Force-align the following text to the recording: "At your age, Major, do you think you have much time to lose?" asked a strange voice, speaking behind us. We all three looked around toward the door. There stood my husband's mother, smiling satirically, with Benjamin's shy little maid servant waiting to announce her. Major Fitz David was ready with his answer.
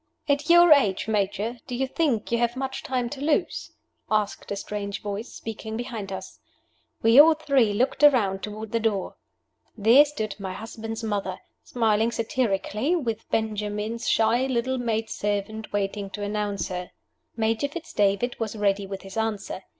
"At 0.27 0.49
your 0.49 0.71
age, 0.73 1.07
Major, 1.07 1.59
do 1.67 1.75
you 1.75 1.85
think 1.85 2.31
you 2.31 2.39
have 2.39 2.55
much 2.55 2.81
time 2.81 3.07
to 3.11 3.21
lose?" 3.21 3.69
asked 4.09 4.51
a 4.51 4.55
strange 4.55 4.99
voice, 5.03 5.31
speaking 5.31 5.77
behind 5.77 6.11
us. 6.11 6.39
We 7.03 7.19
all 7.19 7.35
three 7.35 7.71
looked 7.73 8.03
around 8.03 8.41
toward 8.41 8.71
the 8.71 8.79
door. 8.79 9.17
There 9.77 10.03
stood 10.05 10.39
my 10.39 10.53
husband's 10.53 11.03
mother, 11.03 11.37
smiling 11.63 12.11
satirically, 12.11 12.95
with 12.95 13.29
Benjamin's 13.29 14.09
shy 14.09 14.47
little 14.47 14.79
maid 14.79 15.07
servant 15.11 15.71
waiting 15.71 16.09
to 16.17 16.23
announce 16.23 16.69
her. 16.69 16.89
Major 17.37 17.67
Fitz 17.67 17.93
David 17.93 18.39
was 18.39 18.55
ready 18.55 18.87
with 18.87 19.03
his 19.03 19.17
answer. 19.17 19.65